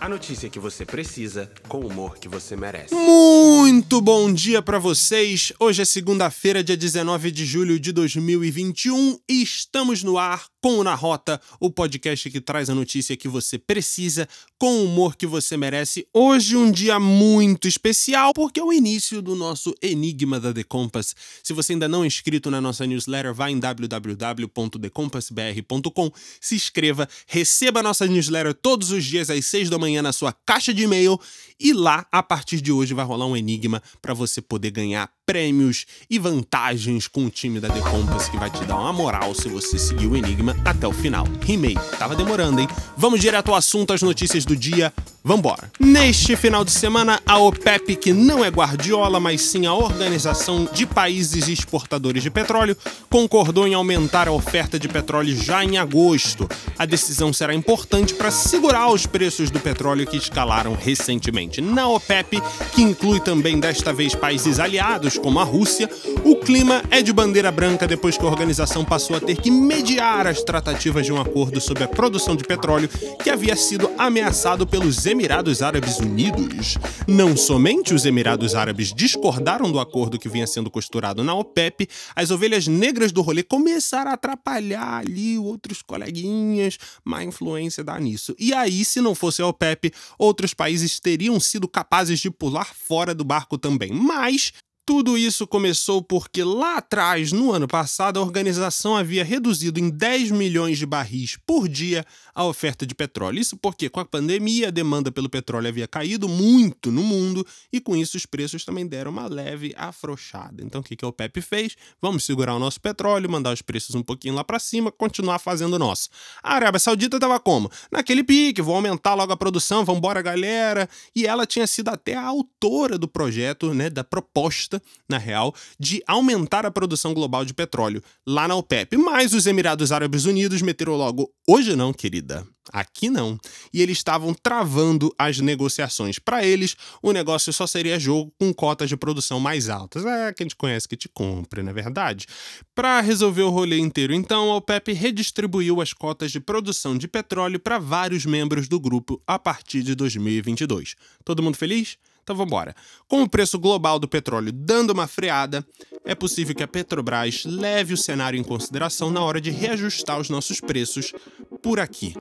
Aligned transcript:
A 0.00 0.08
notícia 0.08 0.48
que 0.48 0.58
você 0.58 0.86
precisa, 0.86 1.52
com 1.68 1.80
o 1.80 1.86
humor 1.86 2.16
que 2.16 2.26
você 2.26 2.56
merece. 2.56 2.94
Muito 2.94 4.00
bom 4.00 4.32
dia 4.32 4.62
para 4.62 4.78
vocês. 4.78 5.52
Hoje 5.60 5.82
é 5.82 5.84
segunda-feira, 5.84 6.64
dia 6.64 6.74
19 6.74 7.30
de 7.30 7.44
julho 7.44 7.78
de 7.78 7.92
2021 7.92 9.18
e 9.28 9.42
estamos 9.42 10.02
no 10.02 10.16
ar 10.16 10.46
com 10.60 10.78
o 10.78 10.84
Na 10.84 10.94
Rota, 10.94 11.40
o 11.58 11.70
podcast 11.70 12.28
que 12.30 12.38
traz 12.40 12.68
a 12.68 12.74
notícia 12.74 13.16
que 13.16 13.26
você 13.26 13.58
precisa, 13.58 14.28
com 14.58 14.80
o 14.80 14.84
humor 14.84 15.16
que 15.16 15.26
você 15.26 15.56
merece. 15.56 16.06
Hoje 16.12 16.54
um 16.56 16.70
dia 16.70 17.00
muito 17.00 17.66
especial 17.66 18.34
porque 18.34 18.60
é 18.60 18.62
o 18.62 18.70
início 18.72 19.22
do 19.22 19.34
nosso 19.34 19.74
Enigma 19.80 20.38
da 20.38 20.52
The 20.52 20.64
Compass. 20.64 21.16
Se 21.42 21.54
você 21.54 21.72
ainda 21.72 21.88
não 21.88 22.04
é 22.04 22.06
inscrito 22.06 22.50
na 22.50 22.60
nossa 22.60 22.86
newsletter, 22.86 23.32
vá 23.32 23.50
em 23.50 23.58
www.thecompassbr.com, 23.58 26.12
se 26.40 26.54
inscreva, 26.54 27.08
receba 27.26 27.80
a 27.80 27.82
nossa 27.82 28.06
newsletter 28.06 28.52
todos 28.54 28.90
os 28.90 29.04
dias 29.04 29.30
às 29.30 29.46
6 29.46 29.70
da 29.70 29.78
manhã 29.78 30.02
na 30.02 30.12
sua 30.12 30.32
caixa 30.32 30.74
de 30.74 30.82
e-mail 30.82 31.20
e 31.58 31.72
lá, 31.74 32.06
a 32.10 32.22
partir 32.22 32.62
de 32.62 32.72
hoje, 32.72 32.94
vai 32.94 33.04
rolar 33.04 33.26
um 33.26 33.36
enigma 33.36 33.82
para 34.00 34.14
você 34.14 34.40
poder 34.40 34.70
ganhar 34.70 35.12
prêmios 35.30 35.86
e 36.10 36.18
vantagens 36.18 37.06
com 37.06 37.24
o 37.24 37.30
time 37.30 37.60
da 37.60 37.68
The 37.68 37.78
Compass 37.82 38.28
que 38.28 38.36
vai 38.36 38.50
te 38.50 38.64
dar 38.64 38.74
uma 38.74 38.92
moral 38.92 39.32
se 39.32 39.48
você 39.48 39.78
seguir 39.78 40.08
o 40.08 40.16
enigma 40.16 40.56
até 40.64 40.88
o 40.88 40.92
final. 40.92 41.24
Rimei, 41.40 41.78
tava 42.00 42.16
demorando, 42.16 42.60
hein? 42.60 42.66
Vamos 42.96 43.20
direto 43.20 43.52
ao 43.52 43.54
assunto, 43.54 43.92
as 43.92 44.02
notícias 44.02 44.44
do 44.44 44.56
dia. 44.56 44.92
Vambora! 45.22 45.70
Neste 45.78 46.34
final 46.34 46.64
de 46.64 46.70
semana, 46.70 47.20
a 47.26 47.38
OPEP, 47.38 47.94
que 47.96 48.12
não 48.12 48.42
é 48.42 48.48
Guardiola, 48.48 49.20
mas 49.20 49.42
sim 49.42 49.66
a 49.66 49.74
Organização 49.74 50.66
de 50.72 50.86
Países 50.86 51.46
Exportadores 51.46 52.22
de 52.22 52.30
Petróleo, 52.30 52.74
concordou 53.10 53.68
em 53.68 53.74
aumentar 53.74 54.26
a 54.26 54.32
oferta 54.32 54.78
de 54.78 54.88
petróleo 54.88 55.36
já 55.36 55.62
em 55.62 55.76
agosto. 55.76 56.48
A 56.78 56.86
decisão 56.86 57.34
será 57.34 57.54
importante 57.54 58.14
para 58.14 58.30
segurar 58.30 58.90
os 58.90 59.04
preços 59.04 59.50
do 59.50 59.60
petróleo 59.60 60.06
que 60.06 60.16
escalaram 60.16 60.74
recentemente. 60.74 61.60
Na 61.60 61.86
OPEP, 61.86 62.42
que 62.74 62.82
inclui 62.82 63.20
também 63.20 63.60
desta 63.60 63.92
vez 63.92 64.14
países 64.14 64.58
aliados 64.58 65.19
como 65.20 65.38
a 65.38 65.44
Rússia, 65.44 65.88
o 66.24 66.36
clima 66.36 66.82
é 66.90 67.02
de 67.02 67.12
bandeira 67.12 67.50
branca 67.52 67.86
depois 67.86 68.16
que 68.16 68.24
a 68.24 68.28
organização 68.28 68.84
passou 68.84 69.16
a 69.16 69.20
ter 69.20 69.36
que 69.36 69.50
mediar 69.50 70.26
as 70.26 70.42
tratativas 70.42 71.04
de 71.04 71.12
um 71.12 71.20
acordo 71.20 71.60
sobre 71.60 71.84
a 71.84 71.88
produção 71.88 72.34
de 72.34 72.44
petróleo 72.44 72.88
que 73.22 73.30
havia 73.30 73.54
sido 73.54 73.90
ameaçado 73.98 74.66
pelos 74.66 75.06
Emirados 75.06 75.62
Árabes 75.62 75.98
Unidos. 75.98 76.76
Não 77.06 77.36
somente 77.36 77.94
os 77.94 78.06
Emirados 78.06 78.54
Árabes 78.54 78.92
discordaram 78.92 79.70
do 79.70 79.78
acordo 79.78 80.18
que 80.18 80.28
vinha 80.28 80.46
sendo 80.46 80.70
costurado 80.70 81.22
na 81.22 81.34
OPEP, 81.34 81.88
as 82.16 82.30
ovelhas 82.30 82.66
negras 82.66 83.12
do 83.12 83.22
rolê 83.22 83.42
começaram 83.42 84.10
a 84.10 84.14
atrapalhar 84.14 84.98
ali 84.98 85.38
outros 85.38 85.82
coleguinhas, 85.82 86.78
má 87.04 87.22
influência 87.22 87.84
dá 87.84 87.98
nisso. 87.98 88.34
E 88.38 88.52
aí, 88.54 88.84
se 88.84 89.00
não 89.00 89.14
fosse 89.14 89.42
a 89.42 89.46
OPEP, 89.46 89.92
outros 90.18 90.54
países 90.54 90.98
teriam 90.98 91.38
sido 91.38 91.68
capazes 91.68 92.20
de 92.20 92.30
pular 92.30 92.74
fora 92.74 93.14
do 93.14 93.24
barco 93.24 93.58
também. 93.58 93.92
Mas 93.92 94.52
tudo 94.90 95.16
isso 95.16 95.46
começou 95.46 96.02
porque 96.02 96.42
lá 96.42 96.78
atrás, 96.78 97.30
no 97.30 97.52
ano 97.52 97.68
passado, 97.68 98.18
a 98.18 98.22
organização 98.22 98.96
havia 98.96 99.22
reduzido 99.22 99.78
em 99.78 99.88
10 99.88 100.32
milhões 100.32 100.78
de 100.78 100.84
barris 100.84 101.38
por 101.46 101.68
dia 101.68 102.04
a 102.34 102.44
oferta 102.44 102.84
de 102.84 102.92
petróleo. 102.92 103.38
Isso 103.38 103.56
porque, 103.56 103.88
com 103.88 104.00
a 104.00 104.04
pandemia, 104.04 104.66
a 104.66 104.70
demanda 104.72 105.12
pelo 105.12 105.28
petróleo 105.30 105.68
havia 105.68 105.86
caído 105.86 106.28
muito 106.28 106.90
no 106.90 107.04
mundo 107.04 107.46
e, 107.72 107.80
com 107.80 107.96
isso, 107.96 108.16
os 108.16 108.26
preços 108.26 108.64
também 108.64 108.84
deram 108.84 109.12
uma 109.12 109.28
leve 109.28 109.72
afrouxada. 109.76 110.60
Então, 110.60 110.80
o 110.80 110.84
que, 110.84 110.96
que 110.96 111.04
a 111.04 111.08
OPEP 111.08 111.40
fez? 111.40 111.76
Vamos 112.02 112.24
segurar 112.24 112.56
o 112.56 112.58
nosso 112.58 112.80
petróleo, 112.80 113.30
mandar 113.30 113.52
os 113.52 113.62
preços 113.62 113.94
um 113.94 114.02
pouquinho 114.02 114.34
lá 114.34 114.42
para 114.42 114.58
cima, 114.58 114.90
continuar 114.90 115.38
fazendo 115.38 115.74
o 115.74 115.78
nosso. 115.78 116.08
A 116.42 116.56
Arábia 116.56 116.80
Saudita 116.80 117.16
estava 117.16 117.38
como? 117.38 117.70
Naquele 117.92 118.24
pique, 118.24 118.60
vou 118.60 118.74
aumentar 118.74 119.14
logo 119.14 119.32
a 119.32 119.36
produção, 119.36 119.84
vambora, 119.84 120.20
galera. 120.20 120.88
E 121.14 121.28
ela 121.28 121.46
tinha 121.46 121.68
sido 121.68 121.90
até 121.90 122.16
a 122.16 122.24
autora 122.24 122.98
do 122.98 123.06
projeto, 123.06 123.72
né, 123.72 123.88
da 123.88 124.02
proposta 124.02 124.79
na 125.08 125.18
real, 125.18 125.54
de 125.78 126.02
aumentar 126.06 126.64
a 126.66 126.70
produção 126.70 127.14
global 127.14 127.44
de 127.44 127.54
petróleo 127.54 128.02
lá 128.26 128.46
na 128.46 128.54
OPEP. 128.54 128.96
Mas 128.96 129.34
os 129.34 129.46
Emirados 129.46 129.92
Árabes 129.92 130.24
Unidos 130.24 130.62
meteram 130.62 130.96
logo: 130.96 131.30
hoje 131.46 131.74
não, 131.76 131.92
querida. 131.92 132.46
Aqui 132.72 133.10
não. 133.10 133.38
E 133.72 133.82
eles 133.82 133.98
estavam 133.98 134.32
travando 134.32 135.12
as 135.18 135.38
negociações. 135.40 136.18
Para 136.18 136.44
eles, 136.44 136.76
o 137.02 137.10
negócio 137.10 137.52
só 137.52 137.66
seria 137.66 137.98
jogo 137.98 138.32
com 138.38 138.52
cotas 138.52 138.88
de 138.88 138.96
produção 138.96 139.40
mais 139.40 139.68
altas. 139.68 140.04
É 140.04 140.32
que 140.32 140.42
a 140.42 140.44
gente 140.44 140.56
conhece 140.56 140.86
que 140.86 140.96
te 140.96 141.08
compra, 141.08 141.62
não 141.62 141.70
é 141.70 141.74
verdade? 141.74 142.26
Para 142.74 143.00
resolver 143.00 143.42
o 143.42 143.50
rolê 143.50 143.78
inteiro, 143.78 144.14
então, 144.14 144.52
a 144.52 144.56
OPEP 144.56 144.92
redistribuiu 144.92 145.80
as 145.80 145.92
cotas 145.92 146.30
de 146.30 146.38
produção 146.38 146.96
de 146.96 147.08
petróleo 147.08 147.58
para 147.58 147.78
vários 147.78 148.24
membros 148.24 148.68
do 148.68 148.78
grupo 148.78 149.20
a 149.26 149.38
partir 149.38 149.82
de 149.82 149.94
2022. 149.94 150.94
Todo 151.24 151.42
mundo 151.42 151.56
feliz? 151.56 151.96
Então 152.30 152.36
vamos 152.36 152.52
embora. 152.52 152.76
Com 153.08 153.22
o 153.22 153.28
preço 153.28 153.58
global 153.58 153.98
do 153.98 154.06
petróleo 154.06 154.52
dando 154.52 154.90
uma 154.90 155.08
freada, 155.08 155.66
é 156.04 156.14
possível 156.14 156.54
que 156.54 156.62
a 156.62 156.68
Petrobras 156.68 157.42
leve 157.44 157.92
o 157.92 157.96
cenário 157.96 158.38
em 158.38 158.44
consideração 158.44 159.10
na 159.10 159.20
hora 159.20 159.40
de 159.40 159.50
reajustar 159.50 160.20
os 160.20 160.30
nossos 160.30 160.60
preços 160.60 161.12
por 161.60 161.80
aqui. 161.80 162.14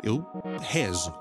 Eu 0.00 0.24
rezo 0.60 1.12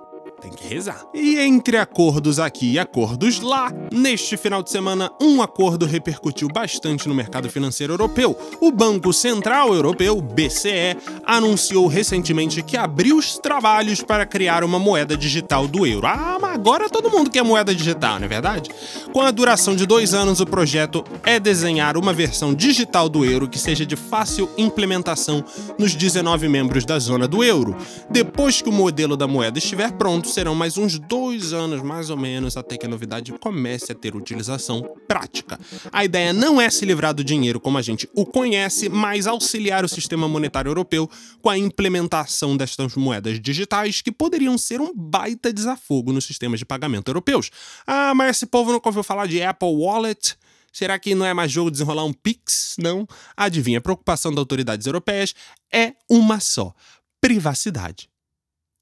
tem 0.42 0.52
que 0.52 0.68
rezar. 0.68 1.06
E 1.14 1.38
entre 1.40 1.78
acordos 1.78 2.40
aqui 2.40 2.74
e 2.74 2.80
acordos 2.80 3.40
lá, 3.40 3.72
neste 3.92 4.38
final 4.38 4.62
de 4.62 4.70
semana, 4.70 5.12
um 5.22 5.42
acordo 5.42 5.86
repercutiu 5.86 6.48
bastante 6.48 7.08
no 7.08 7.16
mercado 7.16 7.50
financeiro 7.50 7.94
europeu. 7.94 8.38
O 8.62 8.72
Banco 8.72 9.12
Central 9.12 9.74
Europeu, 9.74 10.22
BCE, 10.22 10.98
anunciou 11.25 11.88
recentemente 11.88 12.62
que 12.62 12.78
abriu 12.78 13.18
os 13.18 13.38
trabalhos 13.38 14.02
para 14.02 14.25
criar 14.25 14.64
uma 14.64 14.78
moeda 14.78 15.18
digital 15.18 15.68
do 15.68 15.86
euro. 15.86 16.08
Ah, 16.08 16.38
mas 16.40 16.54
agora 16.54 16.90
todo 16.90 17.09
mundo 17.09 17.30
quer 17.30 17.44
moeda 17.44 17.74
digital, 17.74 18.19
não 18.19 18.25
é 18.25 18.30
verdade? 18.30 18.69
Com 19.12 19.22
a 19.22 19.31
duração 19.31 19.75
de 19.75 19.86
dois 19.86 20.14
anos, 20.14 20.40
o 20.40 20.46
projeto 20.46 21.04
é 21.25 21.40
desenhar 21.40 21.98
uma 21.98 22.14
versão 22.14 22.54
digital 22.54 23.09
do 23.09 23.25
euro 23.25 23.48
que 23.48 23.58
seja 23.58 23.86
de 23.86 23.96
fácil 23.96 24.50
implementação 24.58 25.44
nos 25.78 25.96
19 25.96 26.48
membros 26.48 26.86
da 26.86 27.00
zona 27.00 27.28
do 27.28 27.44
euro. 27.44 27.75
Depois 28.09 28.62
que 28.62 28.69
o 28.69 28.72
modelo 28.72 29.18
da 29.18 29.28
moeda 29.28 29.58
estiver 29.58 29.92
pronto, 29.94 30.27
serão 30.28 30.54
mais 30.54 30.78
uns 30.78 31.00
dois 31.00 31.54
anos, 31.54 31.82
mais 31.82 32.10
ou 32.10 32.18
menos, 32.18 32.58
até 32.58 32.78
que 32.78 32.86
a 32.86 32.90
novidade 32.90 33.32
comece 33.34 33.92
a 33.92 33.96
ter 33.96 34.16
utilização 34.16 34.82
prática. 35.08 35.60
A 35.92 36.04
ideia 36.04 36.34
não 36.34 36.60
é 36.60 36.70
se 36.70 36.86
livrar 36.86 37.14
do 37.14 37.24
dinheiro 37.24 37.60
como 37.60 37.78
a 37.78 37.82
gente 37.82 38.10
o 38.14 38.26
conhece, 38.26 38.90
mas 38.90 39.28
auxiliar 39.28 39.86
o 39.86 39.90
sistema 39.90 40.28
monetário 40.28 40.70
europeu 40.70 41.10
com 41.42 41.50
a 41.50 41.58
implementação 41.58 42.58
destas 42.58 42.96
moedas 42.96 43.40
digitais 43.40 44.02
que 44.02 44.12
poderiam 44.12 44.58
ser 44.58 44.82
um 44.82 44.94
baita 44.94 45.52
desafogo 45.52 46.12
nos 46.12 46.26
sistemas 46.26 46.60
de 46.60 46.66
pagamento 46.66 47.10
europeus. 47.10 47.50
Ah, 47.86 48.14
mas 48.14 48.38
esse 48.38 48.46
povo 48.46 48.72
nunca 48.72 48.90
ouviu 48.90 49.04
falar 49.04 49.28
de 49.28 49.42
Apple 49.42 49.70
Wallet? 49.70 50.36
Será 50.72 51.00
que 51.00 51.16
não 51.16 51.26
é 51.26 51.34
mais 51.34 51.52
jogo 51.52 51.72
desenrolar 51.72 52.04
um 52.04 52.14
Pix? 52.14 52.76
Não. 52.78 53.08
Adivinha, 53.36 53.80
a 53.80 53.82
preocupação 53.82 54.32
das 54.32 54.40
autoridades 54.40 54.86
europeias 54.86 55.34
é 55.74 55.94
uma 56.10 56.40
só: 56.40 56.74
privacidade 57.20 58.10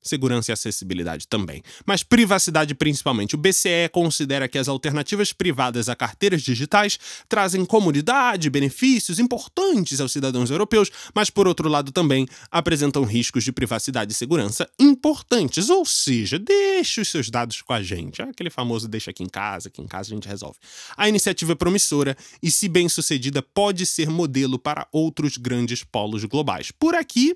segurança 0.05 0.51
e 0.51 0.53
acessibilidade 0.53 1.27
também, 1.27 1.63
mas 1.85 2.03
privacidade 2.03 2.75
principalmente. 2.75 3.35
O 3.35 3.38
BCE 3.38 3.89
considera 3.91 4.47
que 4.47 4.57
as 4.57 4.67
alternativas 4.67 5.33
privadas 5.33 5.89
a 5.89 5.95
carteiras 5.95 6.41
digitais 6.41 6.99
trazem 7.27 7.66
comodidade, 7.66 8.49
benefícios 8.49 9.19
importantes 9.19 9.99
aos 9.99 10.11
cidadãos 10.11 10.51
europeus, 10.51 10.91
mas 11.13 11.29
por 11.29 11.47
outro 11.47 11.67
lado 11.67 11.91
também 11.91 12.27
apresentam 12.51 13.03
riscos 13.03 13.43
de 13.43 13.51
privacidade 13.51 14.11
e 14.11 14.16
segurança 14.16 14.69
importantes, 14.79 15.69
ou 15.69 15.85
seja, 15.85 16.37
deixe 16.37 17.01
os 17.01 17.09
seus 17.09 17.29
dados 17.29 17.61
com 17.61 17.73
a 17.73 17.81
gente. 17.81 18.22
É 18.22 18.25
aquele 18.25 18.49
famoso 18.49 18.87
deixa 18.87 19.11
aqui 19.11 19.23
em 19.23 19.29
casa, 19.29 19.69
aqui 19.69 19.81
em 19.81 19.87
casa 19.87 20.11
a 20.11 20.16
gente 20.16 20.27
resolve. 20.27 20.57
A 20.95 21.09
iniciativa 21.09 21.53
é 21.53 21.55
promissora 21.55 22.16
e, 22.41 22.51
se 22.51 22.69
bem 22.69 22.87
sucedida, 22.87 23.41
pode 23.41 23.85
ser 23.85 24.09
modelo 24.09 24.59
para 24.59 24.87
outros 24.91 25.37
grandes 25.37 25.83
polos 25.83 26.23
globais. 26.25 26.72
Por 26.72 26.95
aqui, 26.95 27.35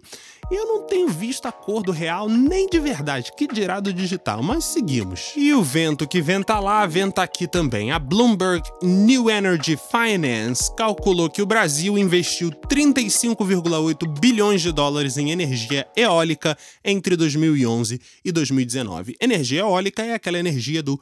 eu 0.51 0.65
não 0.67 0.85
tenho 0.85 1.07
visto 1.07 1.45
acordo 1.45 1.91
real 1.91 2.27
nem 2.27 2.58
nem 2.59 2.67
de 2.67 2.77
verdade, 2.77 3.31
que 3.37 3.47
dirá 3.47 3.79
do 3.79 3.93
digital, 3.93 4.43
mas 4.43 4.65
seguimos. 4.65 5.31
E 5.37 5.53
o 5.53 5.63
vento 5.63 6.05
que 6.05 6.21
venta 6.21 6.59
lá, 6.59 6.85
venta 6.85 7.23
aqui 7.23 7.47
também. 7.47 7.89
A 7.89 7.97
Bloomberg 7.97 8.61
New 8.83 9.29
Energy 9.29 9.77
Finance 9.77 10.69
calculou 10.75 11.29
que 11.29 11.41
o 11.41 11.45
Brasil 11.45 11.97
investiu 11.97 12.51
35,8 12.51 14.19
bilhões 14.19 14.61
de 14.61 14.73
dólares 14.73 15.17
em 15.17 15.31
energia 15.31 15.87
eólica 15.95 16.57
entre 16.83 17.15
2011 17.15 18.01
e 18.25 18.31
2019. 18.31 19.15
Energia 19.21 19.61
eólica 19.61 20.03
é 20.03 20.13
aquela 20.13 20.37
energia 20.37 20.83
do 20.83 20.99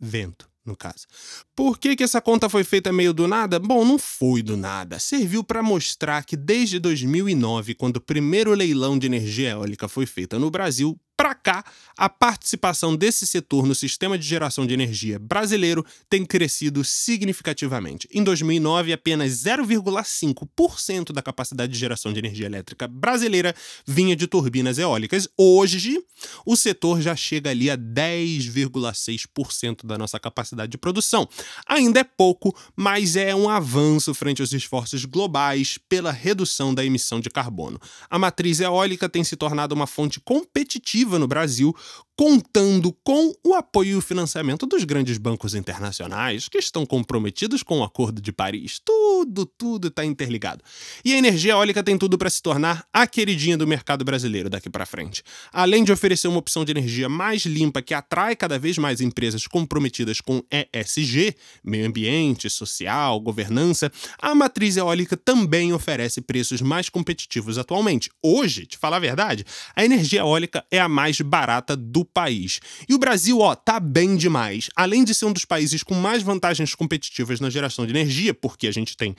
vento 0.00 0.51
no 0.64 0.76
caso. 0.76 1.06
Por 1.54 1.78
que, 1.78 1.96
que 1.96 2.04
essa 2.04 2.20
conta 2.20 2.48
foi 2.48 2.64
feita 2.64 2.92
meio 2.92 3.12
do 3.12 3.26
nada? 3.26 3.58
Bom, 3.58 3.84
não 3.84 3.98
foi 3.98 4.42
do 4.42 4.56
nada. 4.56 4.98
Serviu 4.98 5.42
para 5.42 5.62
mostrar 5.62 6.24
que 6.24 6.36
desde 6.36 6.78
2009, 6.78 7.74
quando 7.74 7.96
o 7.96 8.00
primeiro 8.00 8.54
leilão 8.54 8.98
de 8.98 9.06
energia 9.06 9.50
eólica 9.50 9.88
foi 9.88 10.06
feito 10.06 10.38
no 10.38 10.50
Brasil, 10.50 10.98
para 11.22 11.34
cá, 11.36 11.64
a 11.96 12.08
participação 12.08 12.96
desse 12.96 13.24
setor 13.28 13.64
no 13.64 13.76
sistema 13.76 14.18
de 14.18 14.26
geração 14.26 14.66
de 14.66 14.74
energia 14.74 15.20
brasileiro 15.20 15.86
tem 16.10 16.26
crescido 16.26 16.82
significativamente. 16.82 18.08
Em 18.12 18.24
2009, 18.24 18.92
apenas 18.92 19.30
0,5% 19.44 21.12
da 21.12 21.22
capacidade 21.22 21.72
de 21.72 21.78
geração 21.78 22.12
de 22.12 22.18
energia 22.18 22.46
elétrica 22.46 22.88
brasileira 22.88 23.54
vinha 23.86 24.16
de 24.16 24.26
turbinas 24.26 24.78
eólicas. 24.78 25.28
Hoje, 25.38 26.04
o 26.44 26.56
setor 26.56 27.00
já 27.00 27.14
chega 27.14 27.50
ali 27.50 27.70
a 27.70 27.78
10,6% 27.78 29.86
da 29.86 29.96
nossa 29.96 30.18
capacidade 30.18 30.72
de 30.72 30.78
produção. 30.78 31.28
Ainda 31.68 32.00
é 32.00 32.04
pouco, 32.04 32.52
mas 32.74 33.14
é 33.14 33.32
um 33.32 33.48
avanço 33.48 34.12
frente 34.12 34.42
aos 34.42 34.52
esforços 34.52 35.04
globais 35.04 35.78
pela 35.88 36.10
redução 36.10 36.74
da 36.74 36.84
emissão 36.84 37.20
de 37.20 37.30
carbono. 37.30 37.80
A 38.10 38.18
matriz 38.18 38.58
eólica 38.58 39.08
tem 39.08 39.22
se 39.22 39.36
tornado 39.36 39.72
uma 39.72 39.86
fonte 39.86 40.18
competitiva 40.18 41.11
no 41.18 41.26
Brasil, 41.26 41.74
contando 42.16 42.92
com 43.02 43.32
o 43.44 43.54
apoio 43.54 43.92
e 43.92 43.96
o 43.96 44.00
financiamento 44.00 44.66
dos 44.66 44.84
grandes 44.84 45.16
bancos 45.18 45.54
internacionais 45.54 46.48
que 46.48 46.58
estão 46.58 46.84
comprometidos 46.84 47.62
com 47.62 47.80
o 47.80 47.84
Acordo 47.84 48.20
de 48.20 48.30
Paris. 48.30 48.80
Tudo, 48.84 49.46
tudo 49.46 49.88
está 49.88 50.04
interligado. 50.04 50.62
E 51.04 51.14
a 51.14 51.18
energia 51.18 51.52
eólica 51.52 51.82
tem 51.82 51.96
tudo 51.96 52.18
para 52.18 52.28
se 52.28 52.42
tornar 52.42 52.86
a 52.92 53.06
queridinha 53.06 53.56
do 53.56 53.66
mercado 53.66 54.04
brasileiro 54.04 54.50
daqui 54.50 54.68
para 54.68 54.84
frente. 54.84 55.22
Além 55.52 55.84
de 55.84 55.92
oferecer 55.92 56.28
uma 56.28 56.38
opção 56.38 56.64
de 56.64 56.72
energia 56.72 57.08
mais 57.08 57.42
limpa 57.46 57.80
que 57.80 57.94
atrai 57.94 58.36
cada 58.36 58.58
vez 58.58 58.76
mais 58.76 59.00
empresas 59.00 59.46
comprometidas 59.46 60.20
com 60.20 60.42
ESG, 60.50 61.34
meio 61.64 61.86
ambiente, 61.86 62.50
social, 62.50 63.18
governança, 63.20 63.90
a 64.20 64.34
matriz 64.34 64.76
eólica 64.76 65.16
também 65.16 65.72
oferece 65.72 66.20
preços 66.20 66.60
mais 66.60 66.88
competitivos 66.88 67.58
atualmente. 67.58 68.10
Hoje, 68.22 68.66
te 68.66 68.76
falar 68.76 68.98
a 68.98 69.00
verdade, 69.00 69.44
a 69.74 69.84
energia 69.84 70.20
eólica 70.20 70.64
é 70.70 70.78
a 70.78 70.88
mais 70.88 71.20
barata 71.20 71.76
do 71.76 72.01
país. 72.04 72.60
E 72.88 72.94
o 72.94 72.98
Brasil, 72.98 73.38
ó, 73.40 73.54
tá 73.54 73.78
bem 73.78 74.16
demais. 74.16 74.68
Além 74.76 75.04
de 75.04 75.14
ser 75.14 75.26
um 75.26 75.32
dos 75.32 75.44
países 75.44 75.82
com 75.82 75.94
mais 75.94 76.22
vantagens 76.22 76.74
competitivas 76.74 77.40
na 77.40 77.50
geração 77.50 77.86
de 77.86 77.92
energia, 77.92 78.34
porque 78.34 78.66
a 78.66 78.72
gente 78.72 78.96
tem 78.96 79.14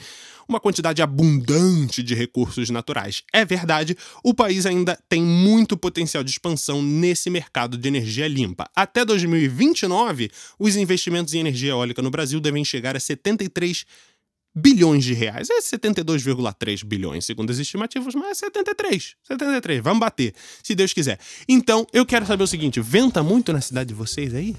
uma 0.47 0.59
quantidade 0.59 1.01
abundante 1.01 2.03
de 2.03 2.13
recursos 2.13 2.69
naturais. 2.69 3.24
É 3.31 3.45
verdade, 3.45 3.97
o 4.24 4.33
país 4.33 4.65
ainda 4.65 4.97
tem 5.07 5.21
muito 5.21 5.77
potencial 5.77 6.24
de 6.24 6.31
expansão 6.31 6.81
nesse 6.81 7.30
mercado 7.30 7.77
de 7.77 7.88
energia 7.88 8.27
limpa. 8.27 8.69
Até 8.75 9.06
2029, 9.06 10.31
os 10.59 10.75
investimentos 10.75 11.33
em 11.33 11.39
energia 11.39 11.71
eólica 11.71 12.01
no 12.01 12.12
Brasil 12.12 12.39
devem 12.39 12.63
chegar 12.65 12.95
a 12.95 13.00
73 13.00 13.85
bilhões 14.53 15.03
de 15.03 15.13
reais. 15.13 15.50
É 15.50 15.59
72,3 15.59 16.83
bilhões, 16.85 17.25
segundo 17.25 17.50
as 17.51 17.57
estimativas, 17.57 18.13
mas 18.15 18.29
é 18.29 18.45
73. 18.45 19.15
73. 19.23 19.81
Vamos 19.81 20.00
bater, 20.00 20.33
se 20.61 20.75
Deus 20.75 20.94
quiser. 20.94 21.19
Então, 21.47 21.88
eu 21.91 22.05
quero 22.05 22.25
saber 22.25 22.44
o 22.44 22.47
seguinte: 22.47 22.79
venta 22.79 23.23
muito 23.23 23.51
na 23.51 23.61
cidade 23.61 23.89
de 23.89 23.94
vocês 23.94 24.33
aí? 24.33 24.55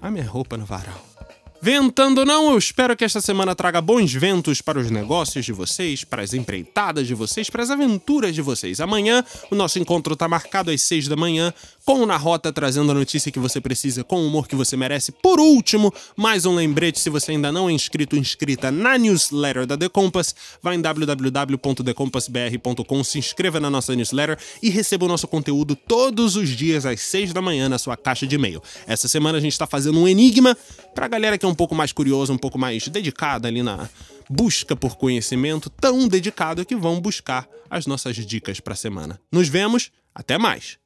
A 0.00 0.10
minha 0.10 0.26
roupa 0.26 0.56
no 0.56 0.66
varal. 0.66 1.15
Ventando 1.60 2.24
não, 2.24 2.50
eu 2.50 2.58
espero 2.58 2.96
que 2.96 3.04
esta 3.04 3.20
semana 3.20 3.54
traga 3.54 3.80
bons 3.80 4.12
ventos 4.12 4.60
para 4.60 4.76
os 4.78 4.90
negócios 4.90 5.44
de 5.44 5.52
vocês, 5.52 6.02
para 6.04 6.22
as 6.22 6.34
empreitadas 6.34 7.06
de 7.06 7.14
vocês, 7.14 7.48
para 7.48 7.62
as 7.62 7.70
aventuras 7.70 8.34
de 8.34 8.42
vocês. 8.42 8.80
Amanhã 8.80 9.24
o 9.50 9.54
nosso 9.54 9.78
encontro 9.78 10.12
está 10.12 10.28
marcado 10.28 10.70
às 10.70 10.82
6 10.82 11.08
da 11.08 11.16
manhã, 11.16 11.54
com 11.84 12.00
o 12.00 12.06
Na 12.06 12.16
Rota 12.16 12.52
trazendo 12.52 12.90
a 12.90 12.94
notícia 12.94 13.32
que 13.32 13.38
você 13.38 13.60
precisa 13.60 14.02
com 14.04 14.16
o 14.16 14.26
humor 14.26 14.46
que 14.46 14.54
você 14.54 14.76
merece. 14.76 15.12
Por 15.12 15.40
último, 15.40 15.90
mais 16.14 16.44
um 16.44 16.54
lembrete, 16.54 17.00
se 17.00 17.08
você 17.08 17.32
ainda 17.32 17.50
não 17.50 17.70
é 17.70 17.72
inscrito 17.72 18.16
inscrita 18.16 18.70
na 18.70 18.98
newsletter 18.98 19.64
da 19.66 19.78
The 19.78 19.88
Compass, 19.88 20.34
vá 20.62 20.74
em 20.74 20.80
www.thecompassbr.com, 20.80 23.04
se 23.04 23.18
inscreva 23.18 23.58
na 23.58 23.70
nossa 23.70 23.94
newsletter 23.94 24.36
e 24.62 24.68
receba 24.68 25.06
o 25.06 25.08
nosso 25.08 25.26
conteúdo 25.26 25.74
todos 25.74 26.36
os 26.36 26.50
dias 26.50 26.84
às 26.84 27.00
6 27.00 27.32
da 27.32 27.40
manhã 27.40 27.66
na 27.68 27.78
sua 27.78 27.96
caixa 27.96 28.26
de 28.26 28.34
e-mail. 28.34 28.62
Essa 28.86 29.08
semana 29.08 29.38
a 29.38 29.40
gente 29.40 29.52
está 29.52 29.66
fazendo 29.66 29.98
um 29.98 30.06
enigma 30.06 30.54
para 30.94 31.06
a 31.06 31.08
galera 31.08 31.38
que 31.38 31.45
é 31.46 31.50
um 31.50 31.54
pouco 31.54 31.74
mais 31.74 31.92
curiosa, 31.92 32.32
um 32.32 32.38
pouco 32.38 32.58
mais 32.58 32.86
dedicada 32.88 33.48
ali 33.48 33.62
na 33.62 33.88
busca 34.28 34.74
por 34.74 34.96
conhecimento, 34.96 35.70
tão 35.70 36.08
dedicado 36.08 36.64
que 36.64 36.76
vão 36.76 37.00
buscar 37.00 37.48
as 37.70 37.86
nossas 37.86 38.16
dicas 38.16 38.60
para 38.60 38.72
a 38.72 38.76
semana. 38.76 39.20
Nos 39.30 39.48
vemos, 39.48 39.90
até 40.14 40.38
mais! 40.38 40.78